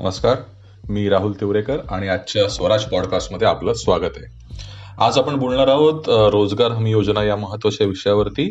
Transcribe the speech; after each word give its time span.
नमस्कार 0.00 0.36
मी 0.84 1.08
राहुल 1.08 1.32
तिवरेकर 1.32 1.78
आणि 1.92 2.08
आजच्या 2.08 2.48
स्वराज 2.48 2.84
पॉडकास्टमध्ये 2.84 3.48
आपलं 3.48 3.72
स्वागत 3.72 4.16
आहे. 4.16 4.26
आज 4.98 5.18
आपण 5.18 5.34
बोलणार 5.38 5.68
आहोत 5.68 6.08
रोजगार 6.32 6.70
हमी 6.70 6.90
योजना 6.90 7.22
या 7.24 7.36
महत्त्वाच्या 7.36 7.86
विषयावरती. 7.86 8.48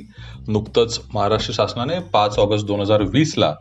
नुकतंच 0.48 1.00
महाराष्ट्र 1.14 1.54
शासनाने 1.54 2.00
पाच 2.14 2.38
ऑगस्ट 2.39 2.66
दोन 2.68 2.80
हजार 2.80 3.02
वीसला 3.14 3.54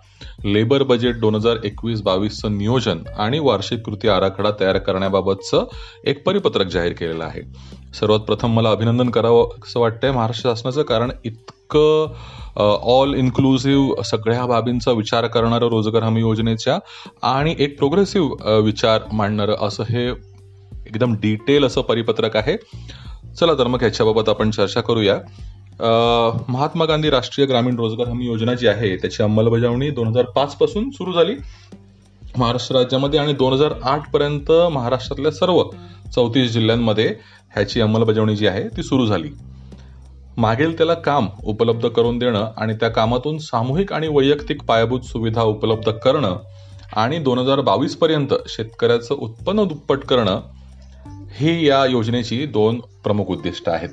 लेबर 0.45 0.83
बजेट 0.83 1.21
दोन 1.21 1.35
हजार 1.35 1.65
एकवीस 1.65 2.03
बावीसचं 2.03 2.57
नियोजन 2.59 3.03
आणि 3.19 3.39
वार्षिक 3.39 3.85
कृती 3.85 4.09
आराखडा 4.09 4.51
तयार 4.61 4.79
करण्याबाबतचं 4.79 5.65
एक 6.05 6.25
परिपत्रक 6.27 6.67
जाहीर 6.67 6.93
केलेलं 6.93 7.25
आहे. 7.25 7.43
सर्वात 7.95 8.21
प्रथम 8.21 8.55
मला 8.55 8.71
अभिनंदन 8.71 9.11
करावं 9.11 9.61
असं 9.65 9.81
वाटतंय 9.81 10.11
महाराष्ट्र 10.11 10.49
शासनाचं 10.49 10.83
कारण 10.83 11.11
इतकं 11.25 12.15
ऑल 12.93 13.15
इन्क्लुझिव्ह 13.15 14.03
सगळ्या 14.03 14.45
बाबींचा 14.47 14.93
विचार 14.93 15.27
करणारं 15.27 15.69
रोजगार 15.69 16.03
हमी 16.03 16.21
योजनेच्या 16.21 16.79
आणि 17.29 17.55
एक 17.59 17.77
प्रोग्रेसिव्ह 17.79 18.59
विचार 18.65 19.03
मांडणारं 19.13 19.67
असं 19.67 19.85
हे 19.89 20.07
एकदम 20.09 21.15
डिटेल 21.15 21.65
असं 21.65 21.81
परिपत्रक 21.81 22.37
आहे. 22.37 22.57
चला 23.41 23.55
तर 23.55 23.67
मग 23.67 23.81
ह्याच्याबाबत 23.81 24.29
आपण 24.29 24.51
चर्चा 24.51 24.81
करूया. 24.81 25.19
महात्मा 26.49 26.85
गांधी 26.85 27.11
राष्ट्रीय 27.11 27.47
ग्रामीण 27.47 27.77
रोजगार 27.77 28.09
हमी 28.09 28.27
योजना 28.27 28.55
जी 28.55 28.67
आहे 28.67 28.97
त्याची 28.97 29.23
अंमलबजावणी 29.23 29.91
दोन 29.91 30.09
हजार 30.09 30.25
पाचपासून 30.37 30.91
सुरू 30.91 31.13
झाली. 31.13 31.35
महाराष्ट्र 32.39 32.77
राज्यामध्ये 32.77 33.21
आणि 33.21 33.33
दोन 33.33 33.53
हजार 33.53 33.73
आठ 33.83 34.11
पर्यंत 34.13 34.51
महाराष्ट्रातल्या 34.73 35.31
सर्व 35.33 35.63
चौतीस 36.15 36.53
जिल्ह्यांमध्ये 36.53 37.07
ह्याची 37.55 37.81
अंमलबजावणी 37.81 38.37
जी 38.37 38.47
आहे 38.47 38.63
ती 38.77 38.83
सुरू 38.83 39.07
झाली. 39.07 39.29
मागेल 40.37 40.77
त्याला 40.77 40.95
काम 40.95 41.29
उपलब्ध 41.45 41.89
करून 41.89 42.19
देणं 42.19 42.51
आणि 42.57 42.75
त्या 42.75 42.89
कामातून 42.89 43.39
सामूहिक 43.39 43.93
आणि 43.93 44.09
वैयक्तिक 44.09 44.63
पायाभूत 44.63 45.01
सुविधा 45.01 45.43
उपलब्ध 45.43 45.91
करणं 45.91 46.37
आणि 46.97 47.19
दोन 47.19 47.39
हजार 47.39 47.61
बावीस 47.61 47.97
पर्यंत 47.97 48.35
शेतकऱ्याचं 48.49 49.15
उत्पन्न 49.15 49.65
दुप्पट 49.65 49.99
करणं 49.99 50.41
ही 51.39 51.69
या 51.69 51.85
योजनेची 51.87 52.45
दोन 52.47 52.81
प्रमुख 53.05 53.25
उद्दिष्ट 53.27 53.69
आहेत. 53.69 53.89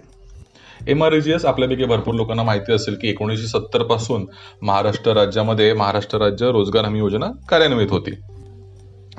एम 0.88 1.04
आर 1.04 1.14
एस 1.14 1.46
आपल्यापैकी 1.46 1.86
भरपूर 1.86 2.14
लोकांना 2.14 2.44
माहिती 2.44 2.74
असेल 2.74 2.96
की 3.02 3.10
एकोणीसशे 3.10 3.48
सत्तरपासून 3.48 4.26
महाराष्ट्र 4.62 5.12
राज्यामध्ये 5.12 5.74
महाराष्ट्र 5.74 6.18
राज्य 6.18 6.52
रोजगार 6.52 6.86
हमी 6.86 7.00
योजना 7.00 7.28
कार्यान्वित 7.50 7.92
होती. 7.92 8.12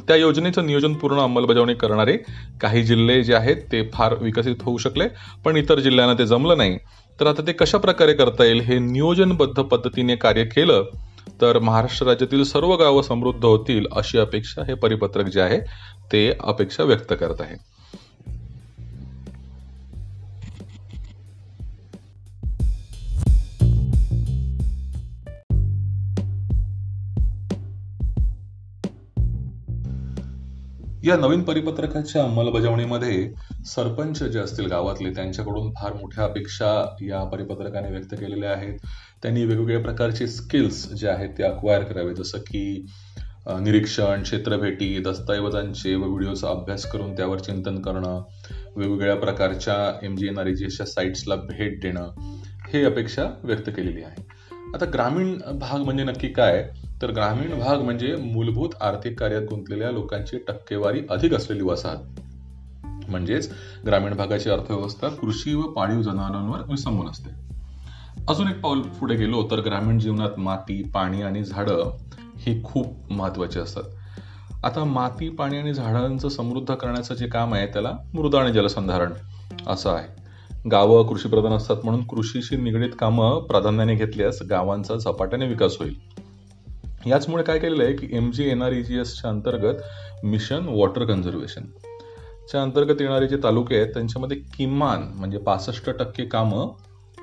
त्या 0.08 0.16
योजनेचं 0.16 0.66
नियोजन 0.66 0.92
पूर्ण 0.92 1.20
अंमलबजावणी 1.20 1.74
करणारे 1.74 2.16
काही 2.60 2.82
जिल्हे 2.82 3.22
जे 3.22 3.34
आहेत 3.34 3.56
ते 3.72 3.82
फार 3.94 4.14
विकसित 4.20 4.62
होऊ 4.62 4.78
शकले 4.78 5.08
पण 5.44 5.56
इतर 5.56 5.80
जिल्ह्यांना 5.80 6.14
ते 6.18 6.26
जमलं 6.26 6.58
नाही. 6.58 6.76
तर 7.18 7.26
आता 7.26 7.42
ते 7.46 7.52
कशा 7.52 7.78
प्रकारे 7.78 8.12
करता 8.14 8.44
येईल 8.44 8.60
हे 8.60 8.78
नियोजनबद्ध 8.78 9.62
पद्धतीने 9.62 10.16
कार्य 10.16 10.44
केलं 10.44 10.84
तर 11.40 11.58
महाराष्ट्र 11.58 12.06
राज्यातील 12.06 12.42
सर्व 12.44 12.74
गावं 12.76 13.02
समृद्ध 13.02 13.44
होतील 13.44 13.86
अशी 13.92 14.18
अपेक्षा 14.18 14.62
हे 14.62 14.74
परिपत्रक 14.74 15.26
जे 15.26 15.40
आहे 15.40 15.60
ते 16.12 16.28
अपेक्षा 16.44 16.84
व्यक्त 16.84 17.12
करत 17.12 17.40
आहे. 17.40 17.56
या 31.06 31.16
नवीन 31.16 31.42
परिपत्रकाच्या 31.42 32.22
अंमलबजावणीमध्ये 32.22 33.28
सरपंच 33.66 34.22
जे 34.22 34.38
असतील 34.38 34.66
गावातले 34.66 35.10
त्यांच्याकडून 35.10 35.70
फार 35.72 35.92
मोठ्या 35.92 36.24
अपेक्षा 36.24 36.96
या 37.02 37.22
परिपत्रकाने 37.24 37.90
व्यक्त 37.90 38.14
केलेल्या 38.14 38.52
आहेत. 38.52 38.78
त्यांनी 39.22 39.44
वेगवेगळ्या 39.44 39.80
प्रकारचे 39.80 40.26
स्किल्स 40.26 40.86
जे 40.92 41.08
आहेत 41.08 41.28
ते 41.38 41.42
अक्वायर 41.42 41.82
करावे 41.82 42.14
जसं 42.14 42.38
की 42.38 42.86
निरीक्षण 43.60 44.22
क्षेत्रभेटी 44.22 44.98
दस्तऐवजांचे 44.98 45.94
व 45.94 46.04
व्हिडिओचा 46.04 46.48
अभ्यास 46.48 46.86
करून 46.86 47.14
त्यावर 47.16 47.38
चिंतन 47.38 47.80
करणं 47.82 48.22
वेगवेगळ्या 48.76 49.16
प्रकारच्या 49.16 50.06
एम 50.06 50.16
जी 50.16 50.26
एन 50.26 50.38
आर 50.38 50.48
जीएसच्या 50.48 50.86
साईट्सला 50.86 51.36
भेट 51.36 51.80
देणं 51.82 52.10
हे 52.72 52.84
अपेक्षा 52.84 53.28
व्यक्त 53.44 53.70
केलेली 53.76 54.02
आहे. 54.02 54.26
आता 54.74 54.84
ग्रामीण 54.84 55.38
भाग 55.58 55.80
म्हणजे 55.80 56.04
नक्की 56.04 56.28
काय? 56.28 56.68
तर 57.02 57.10
ग्रामीण 57.10 57.60
भाग 57.60 57.80
म्हणजे 57.80 58.16
मूलभूत 58.16 58.68
आर्थिक 58.80 59.20
कार्यात 59.20 59.42
गुंतलेल्या 59.42 59.90
लोकांची 59.90 60.38
टक्केवारी 60.38 61.00
अधिक 61.10 61.34
असलेली 61.34 61.62
वसाहत. 61.62 61.96
म्हणजेच 63.08 63.52
ग्रामीण 63.86 64.14
भागाची 64.14 64.50
अर्थव्यवस्था 64.50 65.08
कृषी 65.08 65.54
व 65.54 65.62
पाळीव 65.62 66.02
जनावरांवर 66.02 66.58
विसंबून 66.70 67.08
असते. 67.08 67.30
अजून 68.28 68.48
एक 68.48 68.60
पाऊल 68.60 68.80
पुढे 68.80 69.16
गेलो 69.16 69.48
तर 69.50 69.60
ग्रामीण 69.60 69.98
जीवनात 69.98 70.38
माती 70.38 70.82
पाणी 70.82 71.22
आणि 71.22 71.44
झाडं 71.44 71.96
ही 72.36 72.64
खूप 72.64 73.12
महत्वाची 73.12 73.58
असतात. 73.58 73.82
आता 74.64 74.84
माती 74.84 75.28
पाणी 75.28 75.56
आणि 75.56 75.74
झाडांचं 75.74 76.28
समृद्ध 76.28 76.74
करण्याचं 76.74 77.14
जे 77.14 77.26
काम 77.26 77.54
आहे 77.54 77.66
त्याला 77.66 77.92
मृदा 78.14 78.40
आणि 78.40 78.52
जलसंधारण 78.52 79.12
असं 79.66 79.90
आहे. 79.90 80.22
गावं 80.70 81.06
कृषीप्रधान 81.06 81.52
असतात 81.52 81.76
म्हणून 81.84 82.04
कृषीशी 82.04 82.56
निगडीत 82.56 82.90
कामं 82.98 83.46
प्राधान्याने 83.46 83.94
घेतल्यास 83.94 84.38
गावांचा 84.50 84.96
झपाट्याने 84.96 85.46
विकास 85.46 85.76
होईल. 85.80 85.94
याचमुळे 87.06 87.42
काय 87.42 87.58
केलेलं 87.58 87.84
आहे 87.84 87.92
की 87.92 88.08
M 88.12 88.30
G 88.30 88.48
N 88.50 88.62
R 88.62 88.72
E 88.72 88.82
G 88.82 88.98
एसच्या 88.98 89.30
अंतर्गत 89.30 89.74
मिशन 90.24 90.68
वॉटर 90.68 91.04
कन्झर्वेशन 91.04 91.62
च्या 92.50 92.62
अंतर्गत 92.62 93.00
येणारे 93.00 93.28
जे 93.28 93.36
तालुके 93.36 93.76
आहेत 93.76 93.94
त्यांच्यामध्ये 93.94 94.36
किमान 94.36 95.02
म्हणजे 95.14 95.38
पासष्ट 95.38 95.90
टक्के 95.90 96.24
कामं 96.24 96.68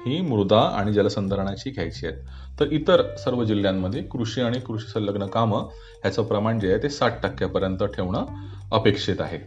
ही 0.05 0.21
मृदा 0.21 0.59
आणि 0.59 0.93
जलसंधारणाची 0.93 1.69
घ्यायची 1.69 2.07
आहेत. 2.07 2.17
तर 2.59 2.71
इतर 2.71 3.15
सर्व 3.15 3.43
जिल्ह्यांमध्ये 3.43 4.03
कृषी 4.03 4.41
आणि 4.41 4.59
कृषी 4.59 4.87
संलग्न 4.87 5.25
कामं 5.25 5.59
ह्याचं 5.59 6.23
प्रमाण 6.23 6.59
जे 6.59 6.73
आहे 6.73 6.83
ते 6.83 6.89
साठ 6.89 7.23
टक्क्यापर्यंत 7.23 7.83
ठेवणं 7.83 8.25
अपेक्षित 8.71 9.21
आहे. 9.21 9.39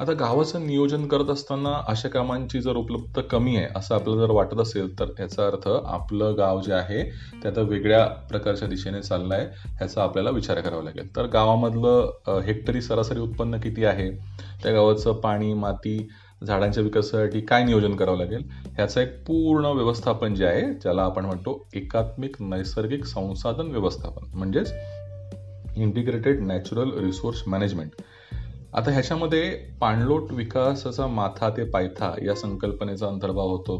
आता 0.00 0.12
गावाचं 0.12 0.66
नियोजन 0.66 1.06
करत 1.06 1.28
असताना 1.30 1.72
अशा 1.88 2.08
कामांची 2.08 2.60
जर 2.60 2.76
उपलब्ध 2.76 3.20
कमी 3.20 3.56
आहे 3.56 3.66
असं 3.76 3.94
आपल्याला 3.94 4.20
जर 4.20 4.30
वाटत 4.30 4.60
असेल 4.60 4.88
तर 4.98 5.10
याचा 5.20 5.46
अर्थ 5.46 5.68
आपलं 5.68 6.34
गाव 6.38 6.60
जे 6.60 6.72
आहे 6.72 7.02
ते 7.42 7.48
आता 7.48 7.60
वेगळ्या 7.60 8.04
प्रकारच्या 8.30 8.68
दिशेने 8.68 9.02
चाललं 9.02 9.34
आहे 9.34 9.46
ह्याचा 9.68 10.02
आपल्याला 10.02 10.30
विचार 10.30 10.60
करावा 10.60 10.82
लागेल. 10.82 11.14
तर 11.16 11.26
गावामधलं 11.26 12.40
हेक्टरी 12.46 12.82
सरासरी 12.82 13.20
उत्पन्न 13.20 13.58
किती 13.60 13.84
आहे? 13.84 14.10
त्या 14.62 14.72
गावाचं 14.72 15.20
पाणी 15.20 15.52
माती 15.54 15.96
झाडांच्या 16.42 16.82
विकासासाठी 16.82 17.40
काय 17.40 17.64
नियोजन 17.64 17.94
करावं 17.96 18.18
लागेल? 18.18 18.42
ह्याचं 18.76 19.00
एक 19.00 19.16
पूर्ण 19.26 19.66
व्यवस्थापन 19.66 20.34
जे 20.34 20.46
आहे 20.46 20.62
ज्याला 20.74 21.02
आपण 21.02 21.24
म्हणतो 21.24 21.56
एकात्मिक 21.74 22.36
नैसर्गिक 22.40 23.04
संसाधन 23.04 23.70
व्यवस्थापन 23.70 24.36
म्हणजेच 24.38 24.72
इंटिग्रेटेड 25.76 26.40
नॅचरल 26.42 26.90
रिसोर्स 26.98 27.42
मॅनेजमेंट 27.46 28.02
आता 28.74 28.90
ह्याच्यामध्ये 28.90 29.42
पाणलोट 29.80 30.32
विकासाचा 30.32 31.06
माथा 31.06 31.48
ते 31.56 31.64
पायथा 31.64 32.12
या 32.24 32.34
संकल्पनेचा 32.34 33.06
अंतर्भाव 33.06 33.48
होतो. 33.48 33.76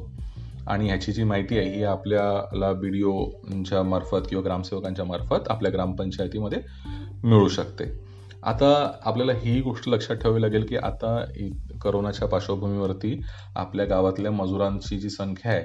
आणि 0.67 0.87
ह्याची 0.87 1.13
जी 1.13 1.25
माहिती 1.25 1.59
आहे 1.59 1.71
ही 1.71 1.83
आपल्याला 1.85 2.73
बी 2.73 2.89
डी 2.89 3.03
ओच्या 3.03 3.83
मार्फत 3.83 4.29
किंवा 4.29 4.45
ग्रामसेवकांच्या 4.45 5.05
मार्फत 5.05 5.49
आपल्या 5.51 5.73
ग्रामपंचायतीमध्ये 5.73 6.59
मिळू 7.25 7.49
शकते. 7.49 7.85
आता 8.43 8.71
आपल्याला 9.05 9.33
ही 9.33 9.61
गोष्ट 9.61 9.89
लक्षात 9.89 10.17
ठेवावी 10.17 10.43
लागेल 10.43 10.67
की 10.67 10.77
आता 10.77 11.19
करोनाच्या 11.83 12.29
पार्श्वभूमीवरती 12.29 13.21
आपल्या 13.57 13.87
गावातल्या 13.87 14.33
मजुरांची 14.33 14.99
जी 14.99 15.11
संख्या 15.11 15.53
आहे 15.53 15.65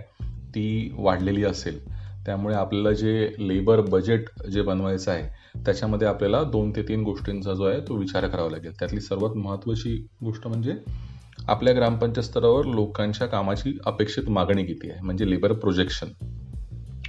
ती 0.55 0.93
वाढलेली 0.97 1.43
असेल. 1.43 1.79
त्यामुळे 2.25 2.55
आपल्याला 2.55 2.91
जे 2.91 3.35
लेबर 3.39 3.81
बजेट 3.81 4.25
जे 4.51 4.61
बनवायचं 4.61 5.11
आहे 5.11 5.39
त्याच्यामध्ये 5.65 6.07
आपल्याला 6.07 6.43
दोन 6.43 6.71
ते 6.75 6.81
तीन 6.81 7.03
गोष्टींचा 7.03 7.53
जो 7.53 7.63
आहे 7.63 7.79
तो 7.79 7.95
विचार 7.95 8.27
करावा 8.27 8.49
लागेल. 8.49 8.71
त्यातली 8.71 8.99
सर्वात 8.99 9.37
महत्त्वाची 9.37 10.07
गोष्ट 10.23 10.47
म्हणजे 10.47 10.73
आपल्या 11.47 11.75
ग्रामपंचायत 11.75 12.25
स्तरावर 12.25 12.65
लोकांच्या 12.65 13.27
कामाची 13.27 13.77
अपेक्षित 13.85 14.29
मागणी 14.29 14.63
किती 14.63 14.89
आहे? 14.89 14.99
म्हणजे 15.01 15.29
लेबर 15.29 15.53
प्रोजेक्शन 15.53 16.07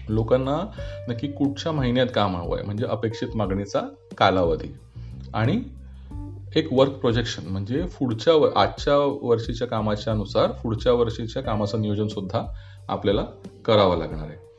लोकांना 0.08 0.70
नक्की 1.08 1.28
कुठच्या 1.28 1.72
महिन्यात 1.72 2.06
काम 2.14 2.36
हवं 2.36 2.56
आहे? 2.56 2.66
म्हणजे 2.66 2.84
अपेक्षित 2.84 3.28
मागणीचा 3.34 3.80
कालावधी. 4.18 4.74
आणि 5.34 5.62
एक 6.56 6.72
वर्क 6.72 6.92
प्रोजेक्शन 6.92 7.42
म्हणजे 7.46 7.82
पुढच्या 7.82 8.62
आजच्या 8.62 8.96
वर्षीच्या 9.22 9.68
कामाच्या 9.68 10.14
नुसार 10.14 10.46
पुढच्या 10.50 10.92
वर्षीच्या 10.92 11.42
कामाचं 11.42 11.80
नियोजन 11.80 12.06
सुद्धा 12.06 12.42
आपल्याला 12.88 13.24
करावं 13.64 13.96
लागणार 13.96 14.28
आहे. 14.28 14.49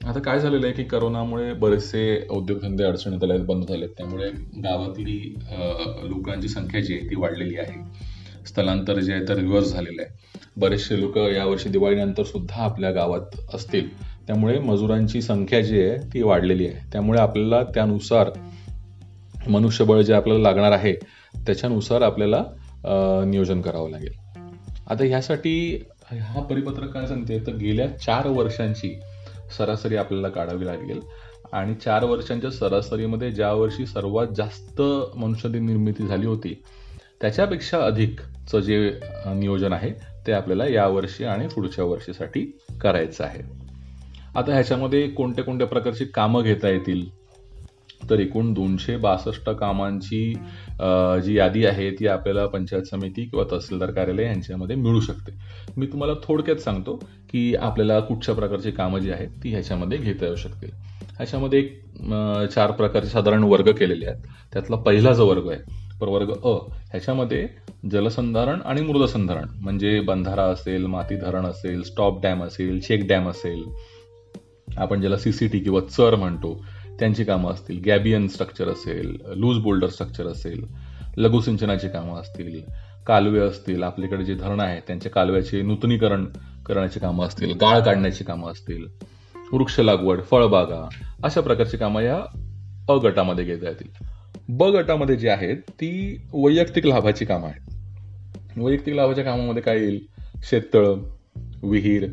आता 0.00 0.20
काय 0.20 0.38
झालेलं 0.40 0.66
आहे 0.66 0.74
की 0.74 0.84
करोनामुळे 0.84 1.52
बरेचसे 1.52 2.02
उद्योगधंदे 2.30 2.84
अडचणीत 2.84 3.24
आले 3.24 3.36
बंद 3.44 3.64
झालेत. 3.68 3.88
त्यामुळे 3.98 4.28
गावातली 4.62 5.16
लोकांची 6.08 6.48
संख्या 6.48 6.80
जी 6.80 6.94
आहे 6.94 7.08
ती 7.10 7.16
वाढलेली 7.16 7.56
आहे. 7.58 7.74
स्थलांतर 8.46 8.98
जे 9.00 9.12
आहे 9.12 9.26
तर 9.28 9.36
रिव्हर्स 9.36 9.72
झालेलं 9.72 10.02
आहे. 10.02 10.38
बरेचसे 10.56 11.00
लोक 11.00 11.18
यावर्षी 11.18 11.68
दिवाळीनंतर 11.68 12.22
सुद्धा 12.22 12.62
आपल्या 12.64 12.90
गावात 12.90 13.36
असतील. 13.54 13.88
त्यामुळे 14.26 14.58
मजुरांची 14.60 15.22
संख्या 15.22 15.60
जी 15.60 15.82
आहे 15.82 15.96
ती 16.14 16.22
वाढलेली 16.22 16.66
आहे. 16.66 16.88
त्यामुळे 16.92 17.20
आपल्याला 17.20 17.62
त्यानुसार 17.74 18.30
मनुष्यबळ 19.48 20.00
जे 20.02 20.12
आपल्याला 20.12 20.42
लागणार 20.42 20.72
आहे 20.72 20.94
त्याच्यानुसार 21.36 22.02
आपल्याला 22.02 22.42
नियोजन 23.26 23.60
करावं 23.60 23.90
लागेल. 23.90 24.12
आता 24.86 25.04
ह्यासाठी 25.04 25.84
हा 26.12 26.40
परिपत्रक 26.40 26.92
काय 26.92 27.06
सांगते? 27.06 27.38
तर 27.46 27.56
गेल्या 27.56 27.86
चार 27.98 28.26
वर्षांची 28.28 28.98
सरासरी 29.58 29.96
आपल्याला 29.96 30.28
काढावी 30.28 30.66
लागेल. 30.66 31.00
आणि 31.52 31.74
चार 31.74 32.04
वर्षांच्या 32.04 32.50
सरासरीमध्ये 32.50 33.32
ज्या 33.32 33.52
वर्षी 33.52 33.86
सर्वात 33.86 34.26
जास्त 34.36 34.82
मनुष्यदिन 35.16 35.66
निर्मिती 35.66 36.06
झाली 36.06 36.26
होती 36.26 36.62
त्याच्यापेक्षा 37.20 37.78
अधिकचं 37.78 38.60
जे 38.60 39.00
नियोजन 39.26 39.72
आहे 39.72 39.90
ते 40.26 40.32
आपल्याला 40.32 40.66
या 40.66 40.86
वर्षी 40.86 41.24
आणि 41.24 41.46
पुढच्या 41.46 41.84
वर्षीसाठी 41.84 42.58
करायचं 42.80 43.24
आहे. 43.24 43.42
आता 44.34 44.52
ह्याच्यामध्ये 44.52 45.08
कोणत्या 45.08 45.44
कोणत्या 45.44 45.66
प्रकारची 45.66 46.04
कामं 46.04 46.42
घेता 46.42 46.68
येतील? 46.68 47.19
तर 48.02 48.20
एकूण 48.20 48.52
दोनशे 48.54 48.96
बासष्ट 48.96 49.48
कामांची 49.50 50.22
जी 51.24 51.36
यादी 51.36 51.64
आहे 51.66 51.90
ती 51.90 52.06
आपल्याला 52.06 52.46
पंचायत 52.46 52.82
समिती 52.82 53.24
किंवा 53.24 53.44
तहसीलदार 53.50 53.90
कार्यालय 53.90 54.24
यांच्यामध्ये 54.24 54.76
मिळू 54.76 55.00
शकते. 55.00 55.32
मी 55.76 55.86
तुम्हाला 55.86 56.14
थोडक्यात 56.22 56.56
सांगतो 56.56 56.96
की 57.32 57.54
आपल्याला 57.56 57.98
कुठच्या 58.00 58.34
प्रकारची 58.34 58.70
कामं 58.70 58.98
जी 59.00 59.10
आहेत 59.10 59.28
ती 59.44 59.50
ह्याच्यामध्ये 59.50 59.98
घेता 59.98 60.26
येऊ 60.26 60.36
शकतील 60.36 60.70
ह्याच्यामध्ये 61.16 61.58
एक 61.58 61.78
चार 62.54 62.70
प्रकारचे 62.70 63.08
साधारण 63.08 63.42
वर्ग 63.44 63.70
केलेले 63.72 64.06
आहेत. 64.06 64.22
त्यातला 64.52 64.76
पहिला 64.76 65.12
जो 65.12 65.26
वर्ग 65.28 65.50
आहे 65.50 65.78
प्रवर्ग 65.98 66.30
अ. 66.32 66.52
ह्याच्यामध्ये 66.90 67.46
जलसंधारण 67.90 68.60
आणि 68.64 68.80
मृदसंधारण 68.82 69.48
म्हणजे 69.60 69.98
बंधारा 70.00 70.42
असेल 70.42 70.86
माती 70.86 71.16
धरण 71.16 71.46
असेल 71.46 71.82
स्टॉप 71.82 72.22
डॅम 72.22 72.42
असेल 72.44 72.78
चेक 72.80 73.06
डॅम 73.08 73.28
असेल. 73.28 73.62
आपण 74.68 75.00
ज्याला 75.00 75.16
सीसीटी 75.16 75.58
किंवा 75.58 75.80
चर 75.90 76.14
म्हणतो 76.14 76.54
त्यांची 77.00 77.24
कामं 77.24 77.50
असतील. 77.50 77.80
गॅबियन 77.86 78.28
स्ट्रक्चर 78.28 78.68
असेल 78.68 79.16
लूज 79.34 79.58
बोल्डर 79.58 79.88
स्ट्रक्चर 79.88 80.26
असेल 80.26 80.64
लघुसिंचनाची 81.16 81.88
कामं 81.88 82.20
असतील 82.20 82.60
कालवे 83.06 83.40
असतील 83.40 83.82
आपल्याकडे 83.82 84.24
जे 84.24 84.34
धरणं 84.34 84.62
आहेत 84.62 84.82
त्यांच्या 84.86 85.12
कालव्याचे 85.12 85.62
नूतनीकरण 85.62 86.24
करण्याची 86.66 87.00
कामं 87.00 87.26
असतील 87.26 87.56
गाळ 87.60 87.80
काढण्याची 87.80 88.24
कामं 88.24 88.50
असतील 88.50 88.86
वृक्ष 89.52 89.80
लागवड 89.80 90.22
फळबागा 90.22 90.88
अशा 91.22 91.40
प्रकारची 91.40 91.76
कामं 91.76 92.00
या 92.00 92.20
अ 92.88 92.92
गटामध्ये 92.92 93.44
घेता 93.44 93.68
येतील. 93.68 94.04
ब 94.48 94.62
गटामध्ये 94.62 95.16
जी 95.16 95.28
आहेत 95.28 95.56
ती 95.56 96.20
वैयक्तिक 96.32 96.86
लाभाची 96.86 97.24
कामं 97.24 97.48
आहेत. 97.48 98.58
वैयक्तिक 98.58 98.94
लाभाच्या 98.94 99.24
कामामध्ये 99.24 99.62
काय 99.62 99.78
येईल? 99.78 100.06
शेततळ 100.42 100.86
विहीर 101.62 102.06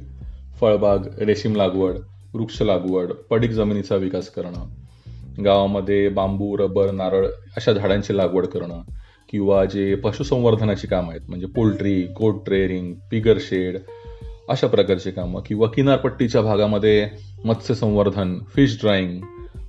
फळबाग 0.62 0.98
रेशीम 1.20 1.56
लागवड 1.56 1.98
वृक्ष 2.34 2.62
लागवड 2.62 3.12
पडीक 3.12 3.52
जमिनीचा 3.52 3.96
विकास 3.96 4.30
करणं 4.30 4.66
गावामध्ये 5.44 6.10
बांबू 6.10 6.58
रबर 6.58 6.92
नारळ 6.92 7.26
अशा 7.26 7.74
झाडांची 7.74 8.18
लागवड 8.18 8.46
करणं 8.46 8.82
किंवा 9.32 9.66
जे 9.66 9.96
पशुसंवर्धनाची 9.96 10.88
कामं 10.88 11.10
आहेत 11.10 11.22
म्हणजे 11.28 11.46
poultry 11.46 12.02
goat 12.02 12.46
rearing 12.46 12.94
piggery 13.12 13.38
shed 13.40 13.78
अशा 14.50 14.68
प्रकारची 14.68 15.12
कामं 15.12 15.42
किंवा 15.46 15.68
किनारपट्टीच्या 15.68 16.42
भागामध्ये 16.42 17.10
मत्स्य 17.46 17.74
संवर्धन 17.74 18.40
फिश 18.56 18.78
ड्राईंग 18.82 19.22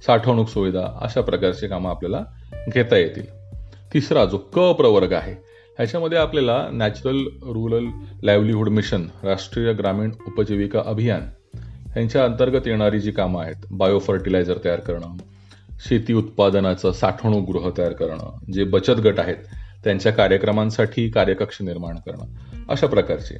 साठवणूक 0.07 0.49
सुविधा 0.49 0.99
अशा 1.01 1.21
प्रकारची 1.21 1.69
कामं 1.69 1.91
आपल्याला 1.91 2.25
घेता 2.75 2.97
येतील. 2.97 3.27
तिसरा 3.95 4.25
जो 4.25 4.39
क 4.39 4.59
प्रवर्ग 4.59 5.13
आहे 5.13 5.33
ह्याच्यामध्ये 5.77 6.19
आपल्याला 6.19 6.69
नॅचरल 6.73 7.21
रुरल 7.43 7.87
लाईव्हलीहूड 8.23 8.69
मिशन 8.69 9.07
राष्ट्रीय 9.23 9.73
ग्रामीण 9.73 10.11
उपजीविका 10.27 10.83
अभियान 10.87 11.21
यांच्या 11.99 12.25
अंतर्गत 12.25 12.67
येणारी 12.67 13.01
जी 13.01 13.11
कामं 13.11 13.43
आहेत 13.43 13.65
बायो 13.71 13.99
फर्टिलायझर 13.99 14.59
तयार 14.65 14.81
करणं 14.81 15.17
शेती 15.89 16.13
उत्पादनाचं 16.13 16.93
साठवणूक 16.93 17.49
गृह 17.51 17.71
तयार 17.79 17.93
करणं 17.93 18.53
जे 18.53 18.65
बचत 18.65 19.01
गट 19.01 19.19
आहेत 19.21 19.37
त्यांच्या 19.85 20.13
कार्यक्रमांसाठी 20.13 21.09
कार्यकक्ष 21.09 21.61
निर्माण 21.63 21.97
करणं 21.97 22.65
अशा 22.69 22.87
प्रकारचे. 22.87 23.37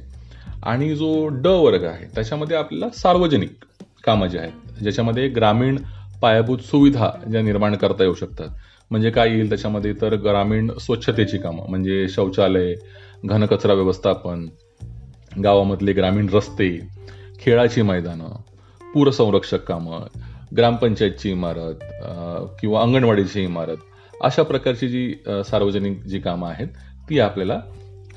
आणि 0.63 0.95
जो 0.95 1.27
ड 1.27 1.47
वर्ग 1.47 1.83
आहे 1.83 2.05
त्याच्यामध्ये 2.15 2.57
आपल्याला 2.57 2.89
सार्वजनिक 2.89 3.65
कामं 4.03 4.27
जे 4.27 4.39
आहेत 4.39 4.81
ज्याच्यामध्ये 4.81 5.27
ग्रामीण 5.27 5.77
पायाभूत 6.21 6.59
सुविधा 6.59 7.09
ज्या 7.31 7.41
निर्माण 7.41 7.75
करता 7.75 8.03
येऊ 8.03 8.13
शकतात. 8.13 8.49
म्हणजे 8.91 9.09
काय 9.09 9.29
येईल 9.29 9.49
त्याच्यामध्ये 9.49 9.93
तर 10.01 10.15
ग्रामीण 10.15 10.71
स्वच्छतेची 10.81 11.37
कामं 11.37 11.69
म्हणजे 11.69 12.07
शौचालय 12.09 12.73
घनकचरा 13.25 13.73
व्यवस्थापन 13.73 14.47
गावामधले 15.43 15.93
ग्रामीण 15.93 16.29
रस्ते 16.33 16.87
खेळाची 17.39 17.81
मैदानं 17.81 18.29
पूरसंरक्षक 18.93 19.63
कामं 19.63 20.05
ग्रामपंचायतची 20.57 21.31
इमारत 21.31 21.83
किंवा 22.61 22.81
अंगणवाडीची 22.81 23.43
इमारत 23.43 24.21
अशा 24.23 24.43
प्रकारची 24.43 24.87
जी 24.87 25.13
सार्वजनिक 25.45 26.03
जी 26.03 26.19
कामं 26.19 26.49
आहेत 26.49 26.67
ती 27.09 27.19
आपल्याला 27.19 27.59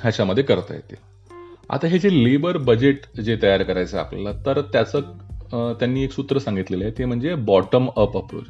ह्याच्यामध्ये 0.03 0.45
करता 0.45 0.75
येते 0.75 0.95
आता 1.71 1.87
हे 1.87 1.99
जे 1.99 2.25
लेबर 2.25 2.57
बजेट 2.57 3.21
जे 3.21 3.37
तयार 3.43 3.63
करायचं 3.63 3.99
आपल्याला 3.99 4.33
तर 4.47 4.61
त्याचं 4.61 5.01
त्यांनी 5.53 6.05
एक 6.05 6.13
सूत्र 6.13 6.39
सांगितलेलं 6.39 6.85
आहे 6.85 6.99
ते 6.99 7.05
म्हणजे 7.05 7.35
बॉटम 7.35 7.89
अप 7.97 8.17
अप्रोच 8.17 8.45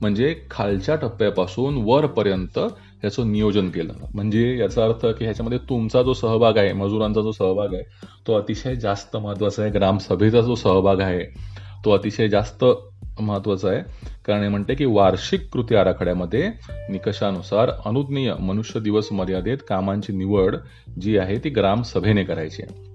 म्हणजे 0.00 0.34
खालच्या 0.50 0.94
टप्प्यापासून 0.94 1.76
वरपर्यंत 1.84 2.58
याचं 3.04 3.32
नियोजन 3.32 3.68
केलं 3.70 3.92
म्हणजे 4.14 4.56
याचा 4.58 4.84
अर्थ 4.84 5.06
की 5.06 5.24
ह्याच्यामध्ये 5.24 5.58
तुमचा 5.58 6.02
जो 6.02 6.14
सहभाग 6.14 6.56
आहे 6.56 6.72
मजुरांचा 6.72 7.20
जो 7.20 7.32
सहभाग 7.32 7.74
आहे 7.74 7.82
तो 8.26 8.34
अतिशय 8.34 8.74
जास्त 8.74 9.16
महत्त्वाचा 9.16 9.62
आहे 9.62 9.70
ग्रामसभेचा 9.70 10.40
जो 10.40 10.54
सहभाग 10.54 11.00
आहे 11.00 11.24
तो 11.84 11.90
अतिशय 11.90 12.28
जास्त 12.28 12.64
महत्त्वाचा 13.20 13.68
आहे. 13.68 13.82
कारण 14.26 14.42
हे 14.42 14.48
म्हणते 14.48 14.74
की 14.74 14.84
वार्षिक 14.84 15.48
कृती 15.52 15.74
आराखड्यामध्ये 15.74 16.50
निकषानुसार 16.90 17.70
अनुज्ञेय 17.84 18.34
मनुष्य 18.40 18.80
दिवस 18.80 19.12
मर्यादेत 19.12 19.58
कामांची 19.68 20.12
निवड 20.12 20.56
जी 21.00 21.18
आहे 21.18 21.38
ती 21.44 21.48
ग्रामसभेने 21.48 22.24
करायची 22.24 22.62
आहे. 22.62 22.88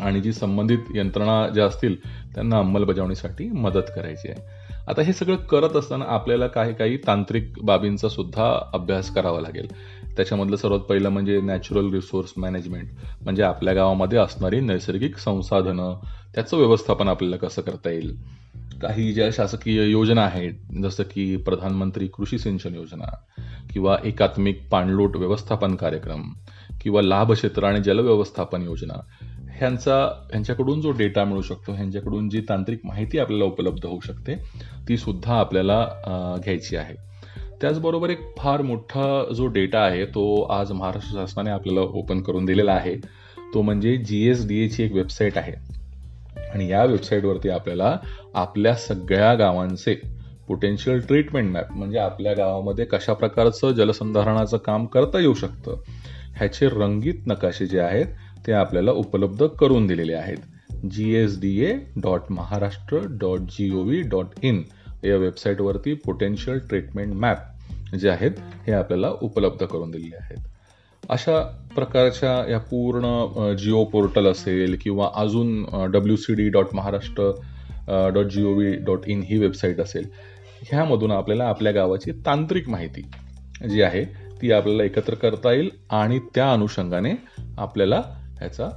आणि 0.00 0.20
जी 0.20 0.32
संबंधित 0.32 0.78
यंत्रणा 0.94 1.48
ज्या 1.48 1.66
असतील 1.66 1.96
त्यांना 2.34 2.58
अंमलबजावणीसाठी 2.58 3.48
मदत 3.48 3.90
करायची 3.96 4.28
आहे. 4.28 4.62
आता 4.88 5.02
हे 5.02 5.12
सगळं 5.12 5.36
करत 5.36 5.76
असताना 5.76 6.04
आपल्याला 6.08 6.46
काही 6.46 6.74
काही 6.74 6.96
तांत्रिक 6.96 7.52
बाबींचा 7.62 8.08
सुद्धा 8.08 8.70
अभ्यास 8.72 9.14
करावा 9.14 9.40
लागेल. 9.40 9.66
त्याच्यामधलं 10.16 10.56
सर्वात 10.56 10.80
पहिलं 10.80 11.08
म्हणजे 11.08 11.40
नॅचरल 11.40 11.92
रिसोर्स 11.92 12.32
मॅनेजमेंट 12.36 12.88
म्हणजे 13.22 13.42
आपल्या 13.42 13.74
गावामध्ये 13.74 14.18
असणारी 14.18 14.60
नैसर्गिक 14.60 15.16
संसाधनं 15.16 15.94
त्याचं 16.34 16.56
व्यवस्थापन 16.56 17.08
आपल्याला 17.08 17.36
कसं 17.36 17.62
करता 17.62 17.90
येईल? 17.90 18.16
काही 18.82 19.12
ज्या 19.12 19.28
शासकीय 19.32 19.90
योजना 19.90 20.22
आहेत 20.22 20.52
जसं 20.82 21.02
की 21.02 21.36
प्रधानमंत्री 21.36 22.06
कृषी 22.06 22.38
सिंचन 22.38 22.74
योजना 22.74 23.10
किंवा 23.72 23.96
एकात्मिक 24.04 24.68
पाणलोट 24.70 25.16
व्यवस्थापन 25.16 25.74
कार्यक्रम 25.74 26.22
किंवा 26.80 27.02
लाभ 27.02 27.32
क्षेत्र 27.32 27.64
आणि 27.64 27.80
जलव्यवस्थापन 27.80 28.62
योजना 28.62 28.94
ह्यांचा 29.56 29.98
ह्यांच्याकडून 30.30 30.80
जो 30.80 30.90
डेटा 30.90 31.24
मिळू 31.24 31.42
शकतो 31.42 31.72
ह्यांच्याकडून 31.72 32.28
जी 32.28 32.40
तांत्रिक 32.40 32.80
माहिती 32.84 33.18
आपल्याला 33.18 33.44
उपलब्ध 33.44 33.86
होऊ 33.86 34.00
शकते 34.00 34.34
ती 34.88 34.96
सुद्धा 34.96 35.34
आपल्याला 35.34 35.86
घ्यायची 36.44 36.76
आहे. 36.76 36.94
त्याचबरोबर 37.60 38.10
एक 38.10 38.20
फार 38.38 38.62
मोठा 38.62 39.32
जो 39.34 39.46
डेटा 39.46 39.80
आहे 39.80 40.04
तो 40.04 40.42
आज 40.42 40.72
महाराष्ट्र 40.72 41.14
शासनाने 41.14 41.50
आपल्याला 41.50 41.80
ओपन 41.80 42.20
करून 42.20 42.44
दिलेला 42.44 42.72
आहे. 42.72 42.96
तो 43.54 43.62
म्हणजे 43.62 43.96
जी 43.96 44.26
एस 44.28 44.46
डी 44.48 44.64
एची 44.64 44.82
एक 44.82 44.92
वेबसाईट 44.92 45.38
आहे. 45.38 45.81
आणि 46.54 46.70
या 46.70 46.84
वेबसाईटवरती 46.84 47.48
आपल्याला 47.48 47.96
आपल्या 48.34 48.74
सगळ्या 48.74 49.34
गावांचे 49.34 49.94
पोटेन्शियल 50.48 51.00
ट्रीटमेंट 51.00 51.52
मॅप 51.52 51.72
म्हणजे 51.72 51.98
आपल्या 51.98 52.32
गावामध्ये 52.32 52.84
कशा 52.84 53.12
प्रकारचं 53.12 53.72
जलसंधारणाचं 53.72 54.56
काम 54.56 54.86
करता 54.86 55.18
येऊ 55.18 55.34
शकतं 55.34 55.82
ह्याचे 56.36 56.68
रंगीत 56.68 57.26
नकाशे 57.26 57.66
जे 57.66 57.80
आहेत 57.80 58.06
ते 58.46 58.52
आपल्याला 58.52 58.90
उपलब्ध 58.90 59.46
करून 59.46 59.86
दिलेले 59.86 60.14
आहेत. 60.14 60.36
G 60.90 61.14
S 61.14 61.40
D 61.40 61.64
A 61.64 61.72
dot 61.96 62.20
Maharashtra 62.30 62.98
dot 63.10 63.40
G 63.40 63.70
O 63.74 63.82
V 63.82 64.00
dot 64.02 64.26
in 64.42 64.62
या 65.04 65.16
वेबसाईटवरती 65.16 65.94
पोटेन्शियल 65.94 66.58
ट्रीटमेंट 66.58 67.14
मॅप 67.14 67.96
जे 68.00 68.08
आहेत 68.08 68.30
हे 68.66 68.72
आपल्याला 68.72 69.10
उपलब्ध 69.22 69.66
करून 69.66 69.90
दिलेले 69.90 70.16
आहेत. 70.16 70.51
अशा 71.10 71.40
प्रकारच्या 71.74 72.50
या 72.50 72.58
पूर्ण 72.58 73.04
जिओ 73.56 73.84
पोर्टल 73.84 74.26
असेल 74.26 74.76
किंवा 74.80 75.08
अजून 75.14 75.64
W 75.92 76.16
C 76.16 76.34
D 76.34 76.48
dot 76.48 76.74
Maharashtra 76.74 77.30
dot 78.14 78.26
G 78.26 78.44
O 78.44 78.52
V 78.54 78.74
dot 78.76 79.06
in 79.06 79.22
he 79.22 79.38
website 79.38 79.80
असेल 79.80 80.06
ह्यामधून 80.62 81.10
आपल्याला 81.10 81.44
आपल्या 81.44 81.72
गावाची 81.72 82.12
तांत्रिक 82.26 82.68
माहिती 82.68 83.02
जी 83.70 83.82
आहे 83.82 84.04
ती 84.42 84.52
आपल्याला 84.52 84.84
एकत्र 84.84 85.14
करता 85.14 85.52
येईल 85.52 85.70
आणि 85.90 86.18
त्या 86.34 86.52
अनुषंगाने 86.52 87.12
आपल्याला 87.58 88.02
ह्याचा 88.38 88.68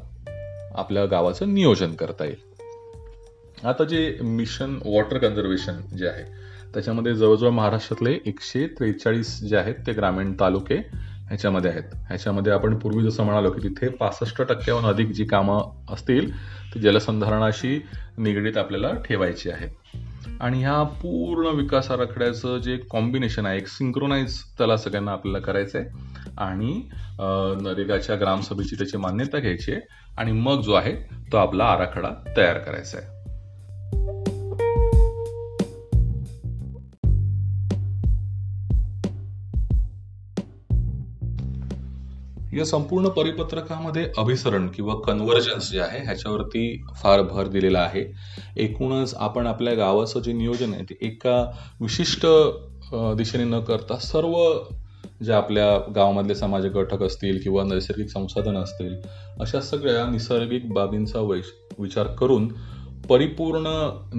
आपल्या 0.75 1.05
गावाचं 1.05 1.53
नियोजन 1.53 1.91
करता 1.91 2.25
येईल. 2.25 3.65
आता 3.65 3.84
जे 3.84 4.17
मिशन 4.24 4.77
वॉटर 4.86 5.17
कन्झर्वेशन 5.17 5.96
जे 5.98 6.08
आहे 6.08 6.24
त्याच्यामध्ये 6.74 7.13
जवळजवळ 7.15 7.50
महाराष्ट्रातले 7.50 8.17
एकशे 8.25 8.67
त्रेचाळीस 8.67 9.39
जे 9.41 9.58
आहेत 9.58 9.75
ते 9.88 9.94
ग्रामीण 9.94 10.34
तालुके 10.39 10.77
ह्याच्यामध्ये 11.27 11.72
आहेत. 11.72 11.84
ह्याच्यामध्ये 12.08 12.53
आपण 12.53 12.77
पूर्वी 12.79 13.03
जसं 13.03 13.24
म्हणालो 13.24 13.51
की 13.51 13.60
तिथे 13.63 13.88
पासष्ट 13.89 14.41
टक्क्याहून 14.41 14.86
अधिक 14.86 15.12
जी 15.12 15.25
कामं 15.25 15.94
असतील 15.94 16.32
ती 16.74 16.79
जलसंधारणाशी 16.79 17.79
निगडीत 18.17 18.58
आपल्याला 18.58 18.91
ठेवायची 19.05 19.50
आहेत. 19.50 19.70
आणि 20.41 20.60
ह्या 20.60 20.82
पूर्ण 21.01 21.48
विकास 21.48 21.91
आराखड्याचं 21.91 22.58
जे 22.58 22.77
कॉम्बिनेशन 22.89 23.46
आहे 23.46 23.58
एक 23.58 23.67
सिंक्रोनाइज 23.67 24.39
त्याला 24.58 24.77
सगळ्यांना 24.77 25.12
आपल्याला 25.12 25.39
करायचं 25.39 25.79
आहे 25.79 26.34
आणि 26.38 26.82
नरेगाच्या 27.62 28.15
ग्रामसभेची 28.15 28.75
त्याची 28.75 28.98
मान्यता 28.98 29.39
घ्यायची 29.39 29.72
आहे. 29.72 29.82
आणि 30.17 30.32
मग 30.32 30.62
जो 30.62 30.74
आहे 30.74 30.96
तो 31.32 31.38
आपला 31.38 31.63
आराखडा 31.63 32.10
तयार 32.38 32.58
करायचा 32.58 32.98
आहे. 32.98 33.13
या 42.55 42.65
संपूर्ण 42.65 43.09
परिपत्रकामध्ये 43.09 44.05
अभिसरण 44.17 44.67
किंवा 44.67 44.93
कन्व्हर्जन्स 45.07 45.71
जे 45.71 45.79
आहे 45.79 46.00
ह्याच्यावरती 46.03 46.62
फार 46.95 47.21
भर 47.21 47.47
दिलेला 47.47 47.79
आहे. 47.79 48.03
एकूणच 48.57 49.13
आपण 49.17 49.47
आपल्या 49.47 49.74
गावाचं 49.74 50.19
जे 50.19 50.33
नियोजन 50.33 50.74
आहे 50.74 50.83
ते 50.83 50.97
एका 51.01 51.41
विशिष्ट 51.81 52.25
दिशेने 53.17 53.43
न 53.43 53.59
करता 53.59 53.97
सर्व 54.00 54.35
जे 55.24 55.33
आपल्या 55.33 55.77
गावामधले 55.95 56.35
सामाजिक 56.35 56.71
घटक 56.74 57.03
असतील 57.03 57.41
किंवा 57.41 57.63
नैसर्गिक 57.63 58.09
संसाधन 58.09 58.57
असतील 58.57 58.95
अशा 59.39 59.62
सगळ्या 59.62 60.05
निसर्गिक 60.05 60.71
बाबींचा 60.74 61.19
विचार 61.79 62.07
करून 62.19 62.47
परिपूर्ण 63.09 63.67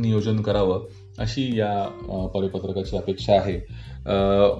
नियोजन 0.00 0.40
करावं 0.43 0.87
अशी 1.19 1.49
या 1.59 1.71
परिपत्रकाची 2.35 2.97
अपेक्षा 2.97 3.33
आहे. 3.35 3.59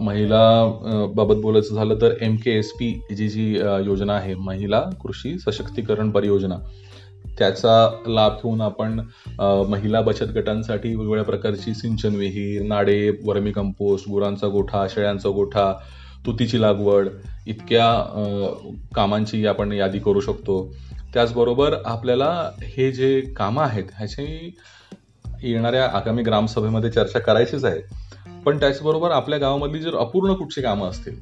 महिला 0.01 1.09
बाबत 1.17 1.41
बोलायचं 1.43 1.75
झालं 1.75 2.01
तर 2.01 2.15
M 2.23 2.37
K 2.37 2.59
S 2.59 2.73
P 2.73 2.93
G 3.17 3.29
G 3.29 3.53
योजना 3.87 4.15
आहे 4.15 4.35
महिला 4.35 4.81
कृषी 5.03 5.39
सशक्तीकरण 5.39 6.11
परियोजना. 6.11 6.59
त्याचा 7.39 8.03
लाभ 8.07 8.33
घेऊन 8.33 8.61
आपण 8.61 9.01
महिला 9.71 10.01
बचत 10.01 10.31
गटांसाठी 10.35 10.89
वेगवेगळ्या 10.89 11.25
प्रकारची 11.25 11.75
सिंचन 11.75 12.15
विहीर 12.17 12.63
नाडे 12.63 13.11
वर्मी 13.25 13.53
कंपोस्ट 13.53 14.09
गुरांचा 14.11 14.49
गोठा 14.49 14.87
शेळ्यांचा 14.91 15.29
गोठा 15.29 15.73
तुतीची 16.27 16.61
लागवड 16.61 17.09
इतक्या 17.47 17.89
कामांची 18.95 19.47
आपण 19.47 19.73
यादी 19.73 19.99
करू 19.99 20.21
शकतो. 20.21 20.57
त्याचबरोबर 21.17 21.75
आपल्याला 21.85 22.51
हे 22.63 22.91
जे 22.93 23.21
कामं 23.37 23.63
आहेत 23.63 23.85
ह्याची 23.99 24.57
येणाऱ्या 25.43 25.85
आगामी 25.89 26.23
ग्रामसभेमध्ये 26.23 26.91
चर्चा 26.91 27.19
करायचीच 27.19 27.65
आहे. 27.65 27.81
पण 28.45 28.61
त्याचबरोबर 28.61 29.11
आपल्या 29.11 29.39
गावामधली 29.39 29.79
जर 29.79 29.95
अपूर्ण 29.97 30.35
कुठची 30.35 30.63
कामं 30.63 30.89
असतील 30.89 31.17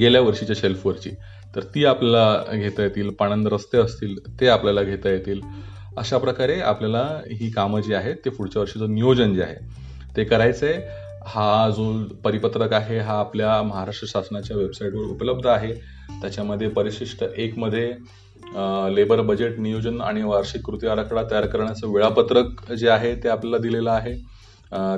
गेल्या 0.00 0.20
वर्षीच्या 0.20 0.56
शेल्फवरची 0.58 1.10
तर 1.56 1.62
ती 1.74 1.84
आपल्याला 1.84 2.56
घेता 2.56 2.82
येतील 2.82 3.10
पाणंद 3.10 3.48
रस्ते 3.48 3.78
असतील 3.78 4.16
ते 4.40 4.48
आपल्याला 4.48 4.82
घेता 4.82 5.10
येतील. 5.10 5.40
अशा 5.96 6.18
प्रकारे 6.18 6.60
आपल्याला 6.60 7.04
ही 7.30 7.50
कामं 7.50 7.80
जी 7.80 7.94
आहेत 7.94 8.16
ते 8.24 8.30
पुढच्या 8.30 8.60
वर्षीचं 8.60 8.94
नियोजन 8.94 9.34
जे 9.34 9.42
आहे 9.42 9.56
ते 10.16 10.24
करायचं 10.24 10.66
आहे 10.66 11.08
हा 11.26 11.70
जो 11.70 11.92
परिपत्रक 12.24 12.72
आहे 12.72 12.98
हा 12.98 13.18
आपल्या 13.20 13.62
महाराष्ट्र 13.62 14.06
शासनाच्या 14.10 14.56
वेबसाईटवर 14.56 15.04
उपलब्ध 15.04 15.46
आहे. 15.46 15.72
त्याच्यामध्ये 16.20 16.68
परिशिष्ट 16.68 17.24
एकमध्ये 17.36 17.92
लेबर 18.94 19.20
बजेट 19.22 19.58
नियोजन 19.58 20.00
आणि 20.00 20.22
वार्षिक 20.22 20.62
कृती 20.66 20.86
आराखडा 20.86 21.22
तयार 21.30 21.46
करण्याचं 21.46 21.92
वेळापत्रक 21.92 22.72
जे 22.72 22.88
आहे 22.88 23.14
ते 23.14 23.28
आपल्याला 23.28 23.58
दिलेलं 23.58 23.90
आहे. 23.90 24.14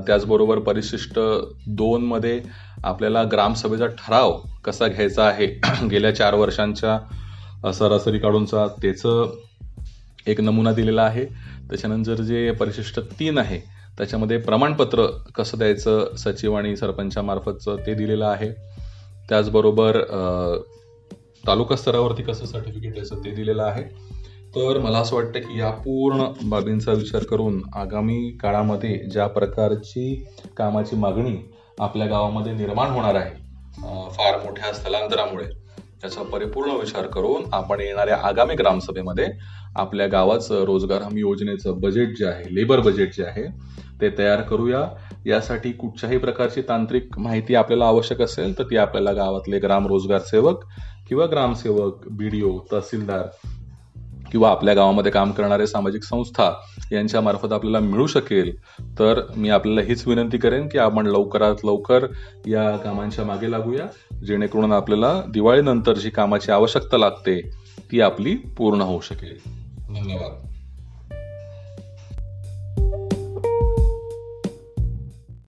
त्याचबरोबर 0.07 0.59
परिशिष्ट 0.59 1.19
दोनमध्ये 1.77 2.41
आपल्याला 2.85 3.23
ग्रामसभेचा 3.33 3.87
ठराव 3.99 4.33
कसा 4.65 4.89
घ्यायचा 4.89 5.25
आहे 5.25 5.47
गेल्या 5.91 6.15
चार 6.17 6.35
वर्षांच्या 6.35 7.73
सरासरी 7.73 8.19
काढूनचा 8.19 8.67
त्याचं 8.83 9.35
एक 10.27 10.41
नमुना 10.41 10.73
दिलेला 10.73 11.03
आहे. 11.03 11.25
त्याच्यानंतर 11.71 12.21
जे 12.23 12.51
परिशिष्ट 12.51 13.01
तीन 13.21 13.39
आहे 13.39 13.59
त्याच्यामध्ये 13.99 14.37
प्रमाणपत्र 14.39 15.07
कसं 15.35 15.59
द्यायचं 15.59 16.15
सचिव 16.17 16.55
आणि 16.55 16.77
सरपंचामार्फतचं 16.77 17.77
ते 17.87 17.95
दिलेलं 17.95 18.27
आहे. 18.27 18.53
त्याचबरोबर 19.29 19.97
तालुका 21.45 21.77
स्तरावरती 21.77 22.23
कसं 22.23 22.47
सर्टिफिकेट 22.47 22.93
द्यायचं 22.93 23.25
ते 23.25 23.31
दिलेलं 23.31 23.63
आहे. 23.63 23.83
तर 24.57 24.79
मला 24.79 24.99
असं 24.99 25.17
वाटतं 25.17 25.41
की 25.41 25.59
या 25.59 25.71
पूर्ण 25.71 26.25
बाबींचा 26.49 26.93
विचार 26.93 27.25
करून 27.25 27.61
आगामी 27.75 28.31
काळामध्ये 28.43 28.97
ज्या 29.13 29.27
प्रकारची 29.27 30.25
कामाची 30.57 30.97
मागणी 30.97 31.37
आपल्या 31.81 32.07
गावामध्ये 32.07 32.53
निर्माण 32.53 32.91
होणार 32.91 33.15
आहे 33.15 34.11
फार 34.11 34.39
मोठ्या 34.45 34.73
स्थलांतरामुळे 34.73 35.45
त्याचा 36.03 36.23
परिपूर्ण 36.23 36.71
विचार 36.71 37.07
करून 37.07 37.45
आपण 37.53 37.81
येणाऱ्या 37.81 38.17
आगामी 38.23 38.55
ग्रामसभेमध्ये 38.55 39.27
आपल्या 39.77 40.07
गावाचं 40.07 40.65
रोजगार 40.65 41.03
हमी 41.03 41.21
योजनेचं 41.21 41.81
बजेट 41.81 42.17
जे 42.19 42.27
आहे 42.27 42.55
लेबर 42.55 42.81
बजेट 42.81 43.17
जे 43.17 43.25
आहे 43.25 43.47
ते 44.02 44.11
तयार 44.18 44.40
करूया. 44.40 44.88
यासाठी 45.26 45.73
कुठच्याही 45.73 46.18
प्रकारची 46.18 46.62
तांत्रिक 46.62 47.18
माहिती 47.18 47.54
आपल्याला 47.54 47.87
आवश्यक 47.87 48.23
असेल 48.23 48.59
तर 48.59 48.64
ती 48.64 48.76
आपल्याला 48.76 49.12
गावातले 49.12 49.59
ग्राम 49.59 49.87
रोजगार 49.87 50.21
सेवक 50.21 50.64
किंवा 51.09 51.26
ग्रामसेवक 51.26 52.09
बीडीओ 52.11 52.59
तहसीलदार 52.73 53.23
किंवा 54.32 54.50
आपल्या 54.50 54.75
गावामध्ये 54.75 55.12
काम 55.12 55.30
करणारे 55.30 55.66
सामाजिक 55.66 56.02
संस्था 56.02 56.52
यांच्या 56.92 57.21
मार्फत 57.21 57.52
आपल्याला 57.52 57.78
मिळू 57.80 58.06
शकेल. 58.06 58.56
तर 58.99 59.21
मी 59.37 59.49
आपल्याला 59.49 59.80
हीच 59.80 60.09
विनंती 60.09 60.38
करेन 60.38 60.68
की 60.68 60.78
आपण 60.78 61.06
लवकरात 61.06 61.54
लवकर 61.64 62.06
या 62.47 62.76
कामांच्या 62.76 63.25
मागे 63.25 63.50
लागूया 63.50 64.16
जेणेकरून 64.26 64.73
आपल्याला 64.73 65.23
दिवाळीनंतर 65.28 65.92
जी 65.92 66.11
कामाची 66.11 66.52
आवश्यकता 66.52 66.99
लागते 66.99 67.50
ती 67.92 68.00
आपली 68.00 68.35
पूर्ण 68.35 68.80
होऊ 68.80 69.00
शकेल. 69.00 69.38
धन्यवाद. 69.88 70.51